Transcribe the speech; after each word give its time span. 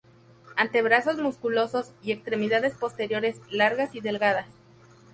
Antebrazos 0.55 1.17
musculosos 1.17 1.91
y 2.01 2.11
extremidades 2.11 2.73
posteriores 2.73 3.39
largas 3.51 3.93
y 3.93 3.99
delgadas. 4.01 4.47